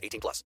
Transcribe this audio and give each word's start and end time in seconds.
18 0.00 0.20
plus. 0.20 0.44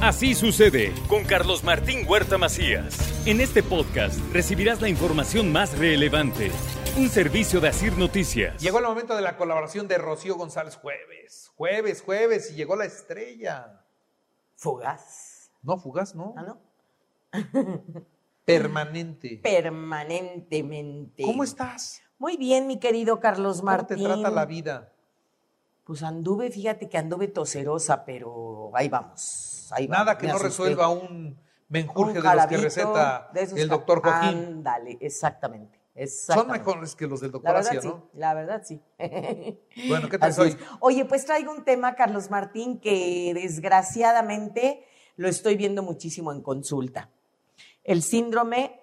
Así 0.00 0.34
sucede 0.34 0.92
con 1.08 1.24
Carlos 1.24 1.64
Martín 1.64 2.06
Huerta 2.06 2.36
Macías. 2.36 3.26
En 3.26 3.40
este 3.40 3.62
podcast 3.62 4.18
recibirás 4.32 4.82
la 4.82 4.88
información 4.90 5.50
más 5.50 5.78
relevante. 5.78 6.50
Un 6.98 7.08
servicio 7.08 7.60
de 7.60 7.68
Asir 7.68 7.96
Noticias. 7.96 8.60
Llegó 8.60 8.78
el 8.80 8.84
momento 8.84 9.16
de 9.16 9.22
la 9.22 9.36
colaboración 9.36 9.88
de 9.88 9.96
Rocío 9.98 10.36
González 10.36 10.76
jueves. 10.76 11.50
Jueves, 11.56 12.02
jueves, 12.02 12.50
y 12.50 12.54
llegó 12.54 12.76
la 12.76 12.84
estrella. 12.84 13.82
Fugaz. 14.56 15.50
No, 15.62 15.78
fugaz, 15.78 16.14
¿no? 16.14 16.34
Ah, 16.36 16.42
no. 16.42 16.60
Permanente. 18.44 19.40
Permanentemente. 19.42 21.22
¿Cómo 21.22 21.44
estás? 21.44 22.02
Muy 22.18 22.36
bien, 22.36 22.66
mi 22.66 22.78
querido 22.78 23.20
Carlos 23.20 23.56
¿Cómo 23.58 23.72
Martín. 23.72 23.96
te 23.96 24.04
trata 24.04 24.30
la 24.30 24.44
vida? 24.44 24.92
Pues 25.84 26.02
anduve, 26.02 26.50
fíjate 26.50 26.88
que 26.88 26.96
anduve 26.96 27.28
toserosa, 27.28 28.04
pero 28.04 28.70
ahí 28.74 28.88
vamos. 28.88 29.68
Ahí 29.70 29.86
Nada 29.86 30.04
vamos, 30.04 30.20
que 30.20 30.26
no 30.28 30.38
resuelva 30.38 30.88
un 30.88 31.38
menjurje 31.68 32.20
de 32.22 32.34
los 32.34 32.46
que 32.46 32.56
receta 32.56 33.30
el 33.34 33.68
doctor 33.68 34.02
Joaquín. 34.02 34.38
Ándale, 34.38 34.96
exactamente. 35.00 35.84
Son 36.08 36.48
mejores 36.48 36.96
que 36.96 37.06
los 37.06 37.20
del 37.20 37.30
La 37.30 37.32
doctor 37.32 37.54
verdad 37.54 37.68
Asia, 37.68 37.82
sí, 37.82 37.88
¿no? 37.88 38.08
la 38.14 38.34
verdad 38.34 38.62
sí. 38.64 38.82
Bueno, 39.88 40.08
¿qué 40.08 40.18
tal 40.18 40.30
Así 40.30 40.42
es. 40.42 40.56
Oye, 40.80 41.04
pues 41.04 41.24
traigo 41.24 41.52
un 41.52 41.64
tema, 41.64 41.94
Carlos 41.94 42.30
Martín, 42.30 42.80
que 42.80 43.32
desgraciadamente 43.32 44.84
lo 45.16 45.28
estoy 45.28 45.56
viendo 45.56 45.84
muchísimo 45.84 46.32
en 46.32 46.42
consulta. 46.42 47.10
El 47.84 48.02
síndrome 48.02 48.80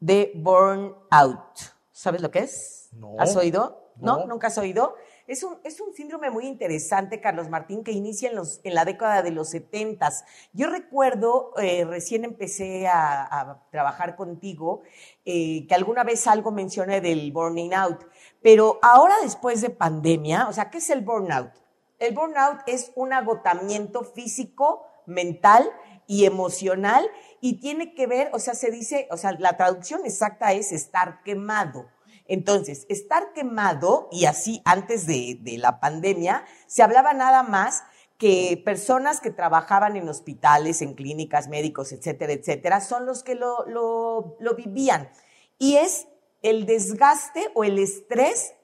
de 0.00 0.32
burnout. 0.34 1.58
¿Sabes 1.92 2.22
lo 2.22 2.30
que 2.30 2.38
es? 2.40 2.88
No. 2.92 3.16
¿Has 3.18 3.36
oído? 3.36 3.92
¿No? 3.96 4.20
No. 4.20 4.26
¿Nunca 4.26 4.46
has 4.46 4.56
oído? 4.56 4.94
Es 5.26 5.42
un, 5.42 5.58
es 5.64 5.80
un 5.80 5.92
síndrome 5.92 6.30
muy 6.30 6.46
interesante, 6.46 7.20
Carlos 7.20 7.48
Martín, 7.48 7.82
que 7.82 7.90
inicia 7.90 8.30
en, 8.30 8.36
los, 8.36 8.60
en 8.62 8.74
la 8.74 8.84
década 8.84 9.22
de 9.22 9.32
los 9.32 9.50
70. 9.50 10.08
Yo 10.52 10.68
recuerdo, 10.68 11.52
eh, 11.58 11.84
recién 11.84 12.24
empecé 12.24 12.86
a, 12.86 13.60
trabajar 13.72 14.14
contigo, 14.14 14.82
eh, 15.24 15.66
que 15.66 15.74
alguna 15.74 16.04
vez 16.04 16.28
algo 16.28 16.52
mencioné 16.52 17.00
del 17.00 17.32
burning 17.32 17.72
out, 17.72 18.04
pero 18.40 18.78
ahora 18.82 19.16
después 19.22 19.60
de 19.60 19.70
pandemia, 19.70 20.46
o 20.48 20.52
sea, 20.52 20.70
¿qué 20.70 20.78
es 20.78 20.90
el 20.90 21.00
burnout? 21.00 21.50
El 21.98 22.14
burnout 22.14 22.60
es 22.66 22.92
un 22.94 23.12
agotamiento 23.12 24.04
físico, 24.04 24.86
mental 25.06 25.70
y 26.06 26.24
emocional 26.24 27.08
y 27.40 27.60
tiene 27.60 27.94
que 27.94 28.06
ver, 28.06 28.30
o 28.32 28.38
sea, 28.38 28.54
se 28.54 28.70
dice, 28.70 29.08
o 29.10 29.16
sea, 29.16 29.32
la 29.32 29.56
traducción 29.56 30.04
exacta 30.04 30.52
es 30.52 30.72
estar 30.72 31.22
quemado. 31.22 31.86
Entonces, 32.28 32.86
estar 32.88 33.32
quemado, 33.32 34.08
y 34.10 34.24
así 34.26 34.62
antes 34.64 35.06
de, 35.06 35.40
la 35.58 35.80
pandemia, 35.80 36.44
se 36.66 36.82
hablaba 36.82 37.14
nada 37.14 37.42
más 37.42 37.84
que 38.18 38.60
personas 38.64 39.20
que 39.20 39.30
trabajaban 39.30 39.96
en 39.96 40.08
hospitales, 40.08 40.82
en 40.82 40.94
clínicas, 40.94 41.48
médicos, 41.48 41.92
etcétera, 41.92 42.32
etcétera, 42.32 42.80
son 42.80 43.06
los 43.06 43.22
que 43.22 43.34
lo, 43.34 43.66
lo, 43.66 44.36
lo 44.40 44.54
vivían. 44.54 45.10
Y 45.58 45.76
es 45.76 46.08
el 46.42 46.66
desgaste 46.66 47.50
o 47.54 47.64
el 47.64 47.78
estrés 47.78 48.54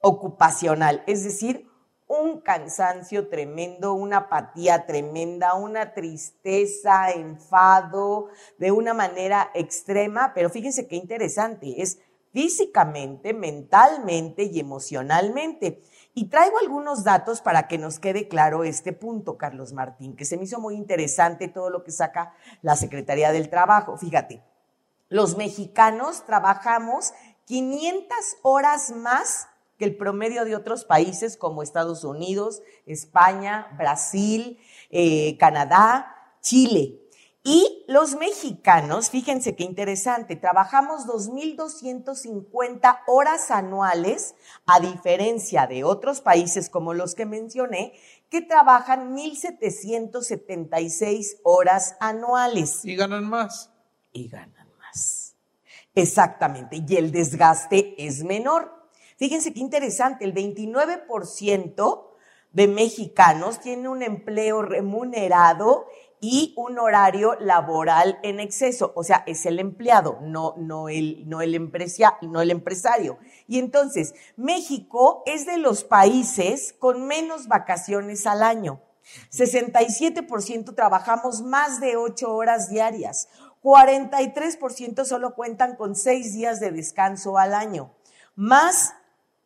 ocupacional, 0.00 1.02
es 1.06 1.24
decir, 1.24 1.68
un 2.08 2.40
cansancio 2.40 3.28
tremendo, 3.28 3.92
una 3.92 4.16
apatía 4.16 4.86
tremenda, 4.86 5.54
una 5.54 5.92
tristeza, 5.92 7.10
enfado, 7.10 8.28
de 8.58 8.72
una 8.72 8.94
manera 8.94 9.50
extrema, 9.54 10.32
pero 10.34 10.48
fíjense 10.48 10.88
qué 10.88 10.96
interesante, 10.96 11.82
es 11.82 11.98
físicamente, 12.32 13.34
mentalmente 13.34 14.44
y 14.44 14.60
emocionalmente. 14.60 15.82
Y 16.14 16.26
traigo 16.26 16.58
algunos 16.58 17.04
datos 17.04 17.40
para 17.40 17.68
que 17.68 17.78
nos 17.78 17.98
quede 17.98 18.28
claro 18.28 18.64
este 18.64 18.92
punto, 18.92 19.36
Carlos 19.36 19.72
Martín, 19.72 20.16
que 20.16 20.24
se 20.24 20.36
me 20.36 20.44
hizo 20.44 20.60
muy 20.60 20.74
interesante 20.74 21.48
todo 21.48 21.70
lo 21.70 21.84
que 21.84 21.92
saca 21.92 22.34
la 22.62 22.76
Secretaría 22.76 23.30
del 23.30 23.50
Trabajo. 23.50 23.96
Fíjate, 23.96 24.42
los 25.08 25.36
mexicanos 25.36 26.24
trabajamos 26.26 27.12
500 27.46 28.16
horas 28.42 28.90
más 28.90 29.48
que 29.78 29.84
el 29.84 29.96
promedio 29.96 30.44
de 30.44 30.56
otros 30.56 30.84
países 30.84 31.36
como 31.36 31.62
Estados 31.62 32.04
Unidos, 32.04 32.62
España, 32.84 33.68
Brasil, 33.78 34.58
eh, 34.90 35.38
Canadá, 35.38 36.14
Chile. 36.40 37.07
Y 37.50 37.86
los 37.88 38.14
mexicanos, 38.16 39.08
fíjense 39.08 39.56
qué 39.56 39.64
interesante, 39.64 40.36
trabajamos 40.36 41.06
2.250 41.06 43.00
horas 43.06 43.50
anuales, 43.50 44.34
a 44.66 44.80
diferencia 44.80 45.66
de 45.66 45.82
otros 45.82 46.20
países 46.20 46.68
como 46.68 46.92
los 46.92 47.14
que 47.14 47.24
mencioné, 47.24 47.94
que 48.28 48.42
trabajan 48.42 49.16
1.776 49.16 51.38
horas 51.42 51.96
anuales 52.00 52.84
Y 52.84 52.96
ganan 52.96 53.24
más. 53.24 53.70
y 54.12 54.28
ganan 54.28 54.68
más. 54.76 55.34
Exactamente, 55.94 56.84
y 56.86 56.96
el 56.96 57.10
desgaste 57.12 57.94
es 57.96 58.24
menor. 58.24 58.90
Fíjense 59.16 59.54
qué 59.54 59.60
interesante, 59.60 60.26
el 60.26 60.34
29% 60.34 62.08
de 62.52 62.68
mexicanos 62.68 63.60
tiene 63.60 63.88
un 63.88 64.02
empleo 64.02 64.62
remunerado 64.62 65.86
y 66.20 66.54
un 66.56 66.78
horario 66.78 67.34
laboral 67.40 68.18
en 68.22 68.40
exceso, 68.40 68.92
o 68.96 69.04
sea, 69.04 69.22
es 69.26 69.46
el 69.46 69.58
empleado, 69.58 70.18
no, 70.22 70.54
no, 70.56 70.88
el, 70.88 71.28
no, 71.28 71.40
el, 71.40 71.54
empresia, 71.54 72.18
no 72.22 72.40
el 72.40 72.50
empresario. 72.50 73.18
Y 73.46 73.58
entonces, 73.58 74.14
México 74.36 75.22
es 75.26 75.46
de 75.46 75.58
los 75.58 75.84
países 75.84 76.74
con 76.78 77.06
menos 77.06 77.46
vacaciones 77.46 78.26
al 78.26 78.42
año. 78.42 78.80
67% 79.32 80.74
trabajamos 80.74 81.42
más 81.42 81.80
de 81.80 81.96
8 81.96 82.34
horas 82.34 82.68
diarias. 82.68 83.28
43% 83.62 85.04
solo 85.04 85.34
cuentan 85.34 85.76
con 85.76 85.94
6 85.94 86.34
días 86.34 86.60
de 86.60 86.72
descanso 86.72 87.38
al 87.38 87.54
año. 87.54 87.94
Más 88.34 88.94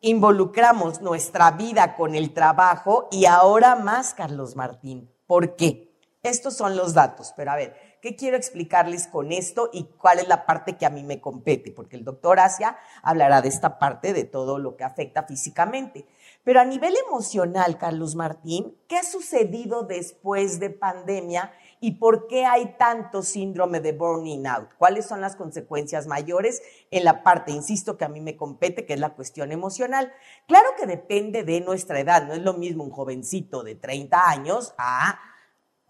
involucramos 0.01 1.01
nuestra 1.01 1.51
vida 1.51 1.95
con 1.95 2.13
el 2.13 2.33
trabajo 2.33 3.07
y 3.09 3.25
ahora 3.25 3.75
más, 3.75 4.13
Carlos 4.13 4.55
Martín. 4.55 5.09
¿Por 5.25 5.55
qué? 5.55 5.92
Estos 6.23 6.55
son 6.55 6.77
los 6.77 6.93
datos, 6.93 7.33
pero 7.35 7.51
a 7.51 7.57
ver, 7.57 7.75
¿qué 8.01 8.15
quiero 8.15 8.37
explicarles 8.37 9.07
con 9.07 9.33
esto 9.33 9.69
y 9.73 9.89
cuál 9.97 10.19
es 10.19 10.29
la 10.29 10.45
parte 10.45 10.77
que 10.77 10.85
a 10.85 10.89
mí 10.89 11.03
me 11.03 11.19
compete? 11.19 11.73
Porque 11.73 11.97
el 11.97 12.05
doctor 12.05 12.39
Asia 12.39 12.77
hablará 13.01 13.41
de 13.41 13.49
esta 13.49 13.77
parte 13.77 14.13
de 14.13 14.23
todo 14.23 14.57
lo 14.57 14.77
que 14.77 14.85
afecta 14.85 15.23
físicamente. 15.23 16.07
Pero 16.45 16.61
a 16.61 16.65
nivel 16.65 16.95
emocional, 17.05 17.77
Carlos 17.77 18.15
Martín, 18.15 18.77
¿qué 18.87 18.99
ha 18.99 19.03
sucedido 19.03 19.83
después 19.83 20.61
de 20.61 20.69
pandemia 20.69 21.51
y 21.81 21.95
por 21.95 22.27
qué 22.27 22.45
hay 22.45 22.77
tanto 22.77 23.21
síndrome 23.21 23.81
de 23.81 23.91
burning 23.91 24.45
out? 24.47 24.69
¿Cuáles 24.77 25.05
son 25.05 25.19
las 25.19 25.35
consecuencias 25.35 26.07
mayores 26.07 26.61
en 26.89 27.03
la 27.03 27.21
parte, 27.21 27.51
insisto, 27.51 27.97
que 27.97 28.05
a 28.05 28.09
mí 28.09 28.21
me 28.21 28.37
compete, 28.37 28.85
que 28.85 28.93
es 28.93 28.99
la 29.01 29.13
cuestión 29.13 29.51
emocional? 29.51 30.13
Claro 30.47 30.69
que 30.77 30.85
depende 30.85 31.43
de 31.43 31.59
nuestra 31.59 31.99
edad, 31.99 32.25
no 32.25 32.31
es 32.33 32.41
lo 32.43 32.53
mismo 32.53 32.85
un 32.85 32.91
jovencito 32.91 33.61
de 33.61 33.75
30 33.75 34.29
años 34.29 34.73
a 34.77 35.19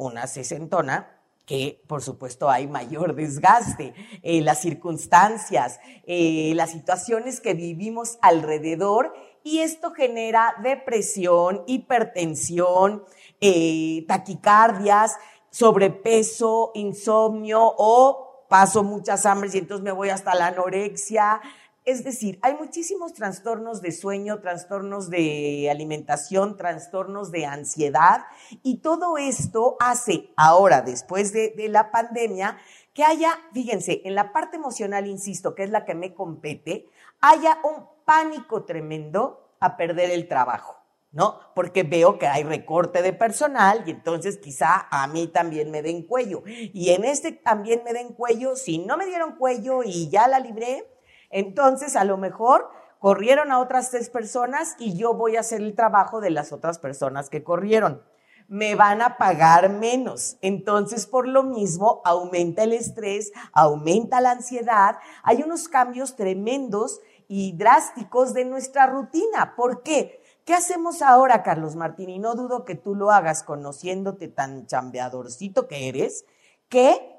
una 0.06 0.28
sesentona 0.28 1.19
que 1.45 1.83
por 1.88 2.01
supuesto 2.01 2.50
hay 2.50 2.68
mayor 2.68 3.16
desgaste, 3.16 3.94
eh, 4.22 4.42
las 4.42 4.62
circunstancias, 4.62 5.80
eh, 6.06 6.54
las 6.56 6.72
situaciones 6.72 7.42
que 7.42 7.54
vivimos 7.54 8.18
alrededor 8.22 9.13
y 9.44 9.60
esto 9.60 9.92
genera 9.92 10.56
depresión, 10.63 11.63
hipertensión, 11.68 13.04
eh, 13.42 14.06
taquicardias, 14.07 15.18
sobrepeso, 15.50 16.72
insomnio 16.75 17.62
o 17.62 18.45
paso 18.48 18.83
muchas 18.83 19.25
hambres 19.25 19.54
y 19.56 19.57
entonces 19.57 19.83
me 19.83 19.92
voy 19.92 20.10
hasta 20.10 20.36
la 20.36 20.48
anorexia. 20.48 21.42
Es 21.85 22.06
decir, 22.06 22.39
hay 22.41 22.53
muchísimos 22.56 23.13
trastornos 23.13 23.81
de 23.81 23.91
sueño, 23.91 24.39
trastornos 24.39 25.09
de 25.09 25.68
alimentación, 25.69 26.56
trastornos 26.56 27.30
de 27.30 27.45
ansiedad 27.45 28.21
y 28.62 28.77
todo 28.77 29.18
esto 29.18 29.75
hace 29.81 30.30
ahora, 30.38 30.81
después 30.81 31.33
de, 31.33 31.53
la 31.68 31.91
pandemia, 31.91 32.57
que 32.94 33.03
haya, 33.03 33.38
fíjense, 33.53 34.01
en 34.06 34.15
la 34.15 34.31
parte 34.31 34.56
emocional, 34.56 35.07
insisto, 35.07 35.56
que 35.56 35.63
es 35.63 35.71
la 35.71 35.83
que 35.83 35.94
me 35.94 36.13
compete, 36.13 36.88
haya 37.19 37.59
un 37.63 37.85
pánico 38.06 38.63
tremendo 38.63 39.56
a 39.59 39.75
perder 39.75 40.12
el 40.12 40.27
trabajo. 40.30 40.77
¿no? 41.12 41.39
Porque 41.53 41.83
veo 41.83 42.18
que 42.18 42.25
hay 42.25 42.44
recorte 42.44 43.03
de 43.03 43.13
personal 43.13 43.83
y 43.85 43.91
entonces 43.91 44.39
quizá 44.39 44.88
a 44.89 45.06
mí 45.06 45.27
también 45.27 45.69
me 45.69 45.83
den 45.83 46.07
cuello. 46.07 46.41
Y 46.45 46.89
en 46.89 47.03
este 47.03 47.33
también 47.33 47.83
me 47.83 47.94
den 47.94 48.13
cuello, 48.13 48.56
si 48.56 48.80
no 48.80 48.97
me 48.97 49.06
dieron 49.06 49.35
cuello 49.35 49.83
y 49.83 50.09
ya 50.09 50.27
la 50.27 50.39
libré, 50.39 50.93
entonces 51.33 51.95
a 51.95 52.03
lo 52.03 52.18
mejor 52.18 52.69
corrieron 53.00 53.51
a 53.51 53.59
otras 53.59 53.91
tres 53.91 54.09
personas 54.09 54.75
y 54.80 54.95
yo 54.95 55.13
voy 55.13 55.35
a 55.35 55.41
hacer 55.41 55.62
el 55.62 55.75
trabajo 55.75 56.21
de 56.21 56.30
las 56.30 56.53
otras 56.53 56.80
personas 56.80 57.30
que 57.30 57.44
corrieron. 57.44 58.01
Me 58.47 58.75
van 58.75 59.01
a 59.01 59.18
pagar 59.18 59.69
menos. 59.69 60.38
Entonces, 60.41 61.06
por 61.06 61.27
lo 61.27 61.44
mismo, 61.44 62.01
aumenta 62.06 62.63
el 62.63 62.71
estrés, 62.71 63.33
aumenta 63.51 64.21
la 64.21 64.31
ansiedad. 64.31 64.97
Hay 65.24 65.44
unos 65.44 65.68
cambios 65.68 66.15
tremendos 66.15 67.01
y 67.27 67.57
drásticos 67.57 68.33
de 68.33 68.45
nuestra 68.45 68.88
rutina. 68.88 69.56
¿Por 69.57 69.83
qué? 69.83 70.21
¿Qué 70.45 70.53
hacemos 70.53 71.01
ahora, 71.01 71.41
Carlos 71.41 71.75
Martín? 71.75 72.09
Y 72.09 72.19
no 72.19 72.35
dudo 72.35 72.63
que 72.63 72.75
tú 72.75 72.95
lo 72.95 73.12
hagas 73.12 73.44
conociéndote 73.44 74.27
tan 74.27 74.65
chambeadorcito 74.65 75.68
que 75.68 75.89
eres, 75.89 76.25
que 76.69 77.12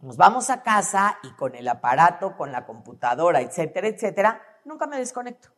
nos 0.00 0.16
vamos 0.16 0.50
a 0.50 0.62
casa 0.62 1.18
y 1.22 1.30
con 1.32 1.54
el 1.54 1.66
aparato, 1.68 2.36
con 2.36 2.52
la 2.52 2.66
computadora, 2.66 3.40
etcétera, 3.40 3.88
etcétera, 3.88 4.42
nunca 4.64 4.86
me 4.86 4.98
desconecto. 4.98 5.48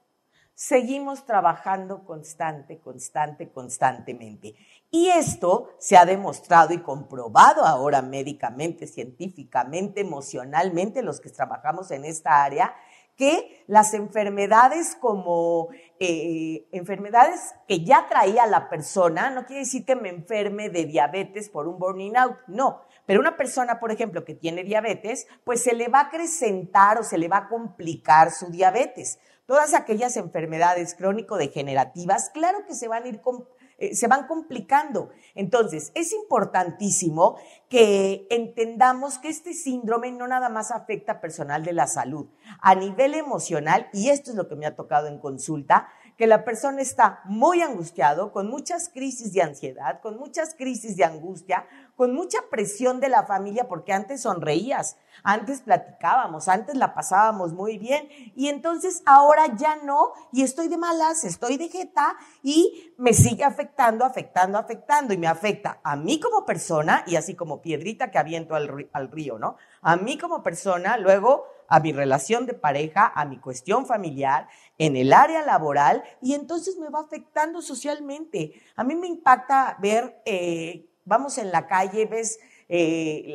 Seguimos 0.54 1.24
trabajando 1.24 2.04
constante, 2.04 2.80
constante, 2.80 3.50
constantemente. 3.50 4.54
Y 4.90 5.08
esto 5.08 5.70
se 5.78 5.96
ha 5.96 6.04
demostrado 6.04 6.74
y 6.74 6.82
comprobado 6.82 7.64
ahora 7.64 8.02
médicamente, 8.02 8.86
científicamente, 8.86 10.02
emocionalmente, 10.02 11.02
los 11.02 11.20
que 11.20 11.30
trabajamos 11.30 11.90
en 11.90 12.04
esta 12.04 12.44
área, 12.44 12.74
que 13.16 13.64
las 13.68 13.94
enfermedades 13.94 14.96
como 14.96 15.68
eh, 15.98 16.66
enfermedades 16.72 17.54
que 17.68 17.84
ya 17.84 18.06
traía 18.08 18.46
la 18.46 18.68
persona, 18.68 19.30
no 19.30 19.46
quiere 19.46 19.60
decir 19.60 19.84
que 19.84 19.96
me 19.96 20.08
enferme 20.08 20.68
de 20.68 20.84
diabetes 20.84 21.48
por 21.48 21.68
un 21.68 21.78
burning 21.78 22.16
out, 22.16 22.36
no. 22.48 22.82
Pero 23.10 23.18
una 23.18 23.36
persona, 23.36 23.80
por 23.80 23.90
ejemplo, 23.90 24.24
que 24.24 24.36
tiene 24.36 24.62
diabetes, 24.62 25.26
pues 25.42 25.64
se 25.64 25.74
le 25.74 25.88
va 25.88 25.98
a 25.98 26.02
acrecentar 26.02 26.96
o 26.96 27.02
se 27.02 27.18
le 27.18 27.26
va 27.26 27.38
a 27.38 27.48
complicar 27.48 28.30
su 28.30 28.52
diabetes. 28.52 29.18
Todas 29.46 29.74
aquellas 29.74 30.16
enfermedades 30.16 30.94
crónico-degenerativas, 30.94 32.30
claro 32.30 32.64
que 32.68 32.76
se 32.76 32.86
van 32.86 33.02
a 33.02 33.08
ir 33.08 33.20
eh, 33.78 33.96
se 33.96 34.06
van 34.06 34.28
complicando. 34.28 35.08
Entonces, 35.34 35.90
es 35.94 36.12
importantísimo 36.12 37.36
que 37.68 38.28
entendamos 38.30 39.18
que 39.18 39.28
este 39.28 39.54
síndrome 39.54 40.12
no 40.12 40.28
nada 40.28 40.48
más 40.50 40.70
afecta 40.70 41.12
a 41.12 41.20
personal 41.20 41.64
de 41.64 41.72
la 41.72 41.88
salud, 41.88 42.28
a 42.60 42.74
nivel 42.74 43.14
emocional, 43.14 43.88
y 43.92 44.10
esto 44.10 44.30
es 44.30 44.36
lo 44.36 44.48
que 44.48 44.54
me 44.54 44.66
ha 44.66 44.76
tocado 44.76 45.08
en 45.08 45.18
consulta, 45.18 45.88
que 46.18 46.26
la 46.26 46.44
persona 46.44 46.82
está 46.82 47.22
muy 47.24 47.62
angustiado, 47.62 48.32
con 48.32 48.50
muchas 48.50 48.90
crisis 48.90 49.32
de 49.32 49.40
ansiedad, 49.40 50.02
con 50.02 50.18
muchas 50.18 50.54
crisis 50.54 50.94
de 50.94 51.04
angustia, 51.04 51.66
con 52.00 52.14
mucha 52.14 52.38
presión 52.50 52.98
de 52.98 53.10
la 53.10 53.26
familia, 53.26 53.68
porque 53.68 53.92
antes 53.92 54.22
sonreías, 54.22 54.96
antes 55.22 55.60
platicábamos, 55.60 56.48
antes 56.48 56.74
la 56.74 56.94
pasábamos 56.94 57.52
muy 57.52 57.76
bien, 57.76 58.08
y 58.34 58.48
entonces 58.48 59.02
ahora 59.04 59.54
ya 59.54 59.76
no, 59.84 60.14
y 60.32 60.42
estoy 60.42 60.68
de 60.68 60.78
malas, 60.78 61.24
estoy 61.24 61.58
de 61.58 61.68
jeta, 61.68 62.16
y 62.42 62.94
me 62.96 63.12
sigue 63.12 63.44
afectando, 63.44 64.06
afectando, 64.06 64.56
afectando, 64.56 65.12
y 65.12 65.18
me 65.18 65.26
afecta 65.26 65.78
a 65.82 65.94
mí 65.94 66.18
como 66.18 66.46
persona, 66.46 67.04
y 67.06 67.16
así 67.16 67.34
como 67.34 67.60
piedrita 67.60 68.10
que 68.10 68.16
aviento 68.16 68.54
al, 68.54 68.88
al 68.94 69.10
río, 69.10 69.38
¿no? 69.38 69.56
A 69.82 69.96
mí 69.96 70.16
como 70.16 70.42
persona, 70.42 70.96
luego 70.96 71.44
a 71.68 71.80
mi 71.80 71.92
relación 71.92 72.46
de 72.46 72.54
pareja, 72.54 73.12
a 73.14 73.26
mi 73.26 73.38
cuestión 73.38 73.84
familiar, 73.84 74.48
en 74.78 74.96
el 74.96 75.12
área 75.12 75.42
laboral 75.42 76.02
y 76.20 76.32
entonces 76.32 76.78
me 76.78 76.88
va 76.88 77.00
afectando 77.00 77.62
socialmente. 77.62 78.54
A 78.74 78.82
mí 78.82 78.96
me 78.96 79.06
impacta 79.06 79.76
ver, 79.78 80.20
eh, 80.24 80.89
vamos 81.10 81.38
en 81.38 81.50
la 81.50 81.66
calle, 81.66 82.06
ves 82.06 82.38
eh, 82.68 83.34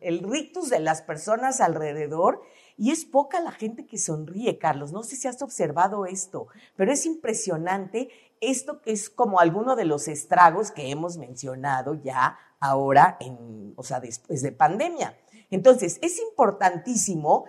el 0.00 0.22
rictus 0.22 0.70
de 0.70 0.80
las 0.80 1.02
personas 1.02 1.60
alrededor 1.60 2.40
y 2.78 2.90
es 2.90 3.04
poca 3.04 3.40
la 3.40 3.52
gente 3.52 3.84
que 3.86 3.98
sonríe, 3.98 4.56
Carlos. 4.56 4.90
No 4.90 5.02
sé 5.02 5.16
si 5.16 5.28
has 5.28 5.42
observado 5.42 6.06
esto, 6.06 6.46
pero 6.74 6.90
es 6.90 7.04
impresionante 7.04 8.08
esto 8.40 8.80
es 8.86 9.10
como 9.10 9.40
alguno 9.40 9.76
de 9.76 9.84
los 9.84 10.08
estragos 10.08 10.70
que 10.70 10.90
hemos 10.90 11.18
mencionado 11.18 11.94
ya 11.94 12.38
ahora, 12.60 13.16
en, 13.20 13.74
o 13.76 13.82
sea, 13.82 14.00
después 14.00 14.42
de 14.42 14.52
pandemia. 14.52 15.18
Entonces, 15.50 15.98
es 16.02 16.18
importantísimo 16.20 17.44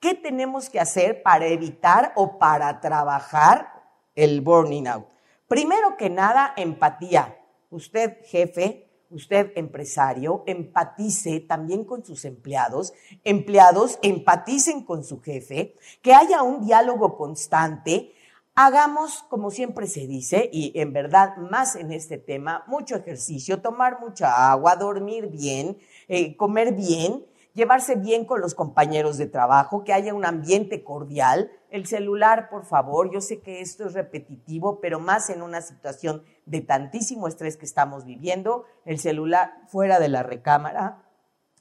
qué 0.00 0.14
tenemos 0.14 0.70
que 0.70 0.80
hacer 0.80 1.22
para 1.22 1.46
evitar 1.46 2.12
o 2.14 2.38
para 2.38 2.80
trabajar 2.80 3.72
el 4.14 4.40
burning 4.40 4.86
out. 4.86 5.06
Primero 5.48 5.96
que 5.96 6.08
nada, 6.08 6.54
empatía. 6.56 7.37
Usted, 7.70 8.16
jefe, 8.24 8.88
usted, 9.10 9.52
empresario, 9.56 10.42
empatice 10.46 11.40
también 11.40 11.84
con 11.84 12.04
sus 12.04 12.24
empleados. 12.24 12.92
Empleados, 13.24 13.98
empaticen 14.02 14.84
con 14.84 15.04
su 15.04 15.20
jefe, 15.20 15.74
que 16.02 16.14
haya 16.14 16.42
un 16.42 16.64
diálogo 16.64 17.16
constante. 17.16 18.12
Hagamos, 18.54 19.24
como 19.28 19.50
siempre 19.50 19.86
se 19.86 20.06
dice, 20.06 20.50
y 20.52 20.72
en 20.80 20.92
verdad 20.92 21.36
más 21.36 21.76
en 21.76 21.92
este 21.92 22.18
tema, 22.18 22.64
mucho 22.66 22.96
ejercicio, 22.96 23.60
tomar 23.60 24.00
mucha 24.00 24.50
agua, 24.50 24.74
dormir 24.74 25.28
bien, 25.28 25.78
eh, 26.08 26.36
comer 26.36 26.72
bien 26.74 27.24
llevarse 27.58 27.96
bien 27.96 28.24
con 28.24 28.40
los 28.40 28.54
compañeros 28.54 29.18
de 29.18 29.26
trabajo, 29.26 29.82
que 29.82 29.92
haya 29.92 30.14
un 30.14 30.24
ambiente 30.24 30.84
cordial. 30.84 31.50
El 31.70 31.86
celular, 31.86 32.48
por 32.48 32.64
favor, 32.64 33.12
yo 33.12 33.20
sé 33.20 33.40
que 33.40 33.60
esto 33.60 33.86
es 33.86 33.94
repetitivo, 33.94 34.80
pero 34.80 35.00
más 35.00 35.28
en 35.28 35.42
una 35.42 35.60
situación 35.60 36.22
de 36.46 36.60
tantísimo 36.60 37.26
estrés 37.26 37.56
que 37.56 37.66
estamos 37.66 38.04
viviendo, 38.04 38.64
el 38.84 39.00
celular 39.00 39.52
fuera 39.66 39.98
de 39.98 40.08
la 40.08 40.22
recámara, 40.22 41.02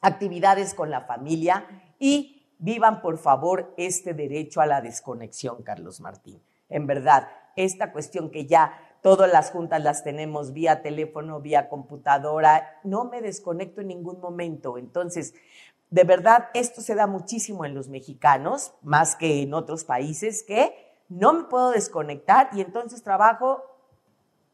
actividades 0.01 0.75
con 0.75 0.91
la 0.91 1.01
familia 1.01 1.65
y 1.99 2.53
vivan, 2.59 3.01
por 3.01 3.17
favor, 3.17 3.73
este 3.75 4.13
derecho 4.13 4.61
a 4.61 4.67
la 4.67 4.81
desconexión, 4.81 5.63
Carlos 5.63 5.99
Martín. 5.99 6.41
En 6.69 6.85
verdad, 6.85 7.27
esta 7.55 7.91
cuestión 7.91 8.29
que 8.29 8.45
ya 8.45 8.71
todas 9.01 9.31
las 9.31 9.51
juntas 9.51 9.81
las 9.81 10.03
tenemos 10.03 10.53
vía 10.53 10.81
teléfono, 10.83 11.41
vía 11.41 11.69
computadora, 11.69 12.79
no 12.83 13.05
me 13.05 13.21
desconecto 13.21 13.81
en 13.81 13.87
ningún 13.87 14.19
momento. 14.19 14.77
Entonces, 14.77 15.33
de 15.89 16.03
verdad, 16.03 16.49
esto 16.53 16.81
se 16.81 16.95
da 16.95 17.07
muchísimo 17.07 17.65
en 17.65 17.73
los 17.73 17.87
mexicanos, 17.87 18.73
más 18.81 19.15
que 19.15 19.41
en 19.41 19.53
otros 19.53 19.85
países, 19.85 20.43
que 20.43 20.73
no 21.07 21.33
me 21.33 21.43
puedo 21.45 21.71
desconectar 21.71 22.49
y 22.53 22.61
entonces 22.61 23.03
trabajo 23.03 23.63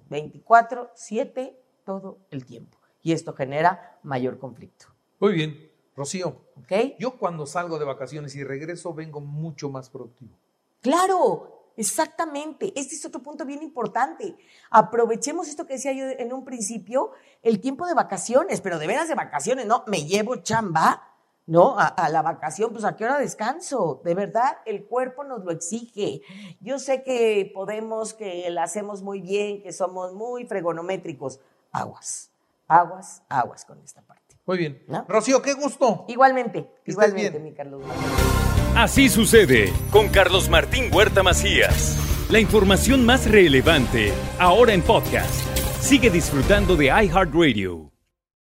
24, 0.10 0.92
7 0.94 1.60
todo 1.86 2.20
el 2.30 2.46
tiempo. 2.46 2.78
Y 3.02 3.14
esto 3.14 3.34
genera 3.34 4.00
mayor 4.04 4.38
conflicto. 4.38 4.86
Muy 5.20 5.34
bien, 5.34 5.72
Rocío. 5.96 6.42
¿Ok? 6.56 6.98
Yo 7.00 7.18
cuando 7.18 7.46
salgo 7.46 7.80
de 7.80 7.86
vacaciones 7.86 8.36
y 8.36 8.44
regreso 8.44 8.94
vengo 8.94 9.20
mucho 9.20 9.70
más 9.70 9.90
productivo. 9.90 10.38
Claro, 10.82 11.72
exactamente. 11.75 12.72
Este 12.75 12.96
es 12.96 13.06
otro 13.06 13.24
punto 13.24 13.44
bien 13.44 13.63
importante. 13.63 14.36
Aprovechemos 14.70 15.48
esto 15.48 15.66
que 15.66 15.74
decía 15.74 15.94
yo 15.94 16.06
en 16.06 16.32
un 16.32 16.46
principio, 16.46 17.12
el 17.42 17.60
tiempo 17.60 17.88
de 17.88 17.96
vacaciones, 17.96 18.62
pero 18.62 18.78
de 18.78 18.88
veras 18.88 19.08
de 19.08 19.16
vacaciones, 19.16 19.66
no, 19.66 19.84
me 19.88 20.06
llevo 20.06 20.36
chamba 20.38 21.12
¿no? 21.46 21.76
A, 21.78 22.10
la 22.10 22.22
vacación, 22.22 22.72
pues 22.72 22.86
a 22.86 22.96
qué 22.96 23.06
hora 23.06 23.18
descanso. 23.20 24.02
De 24.04 24.14
verdad, 24.16 24.58
el 24.66 24.86
cuerpo 24.86 25.24
nos 25.24 25.44
lo 25.44 25.52
exige. 25.52 26.22
Yo 26.62 26.80
sé 26.80 27.04
que 27.04 27.52
podemos, 27.54 28.14
que 28.14 28.50
la 28.50 28.64
hacemos 28.64 29.02
muy 29.02 29.22
bien, 29.22 29.62
que 29.62 29.74
somos 29.74 30.14
muy 30.14 30.46
fregonométricos. 30.46 31.40
Aguas, 31.72 32.32
aguas, 32.68 33.24
aguas 33.30 33.66
con 33.66 33.80
esta 33.82 34.02
parte. 34.02 34.38
Muy 34.46 34.58
bien. 34.58 34.84
Rocío, 35.08 35.42
qué 35.42 35.54
gusto. 35.54 36.06
Igualmente, 36.08 36.70
igualmente, 36.86 37.40
mi 37.40 37.54
Carlos 37.54 37.86
Martín. 37.86 38.06
Así 38.76 39.08
sucede 39.08 39.72
con 39.92 40.10
Carlos 40.10 40.50
Martín 40.50 40.94
Huerta 40.94 41.24
Macías. 41.24 41.98
La 42.30 42.40
información 42.40 43.06
más 43.06 43.30
relevante, 43.30 44.12
ahora 44.40 44.74
en 44.74 44.82
podcast. 44.82 45.46
Sigue 45.80 46.10
disfrutando 46.10 46.76
de 46.76 46.86
iHeartRadio. 46.86 47.93